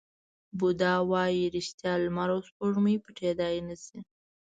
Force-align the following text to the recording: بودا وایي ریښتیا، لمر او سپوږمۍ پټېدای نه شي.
بودا 0.57 0.93
وایي 1.11 1.43
ریښتیا، 1.55 1.93
لمر 2.03 2.29
او 2.35 2.39
سپوږمۍ 2.47 2.95
پټېدای 3.03 3.55
نه 3.67 3.75
شي. 3.83 3.99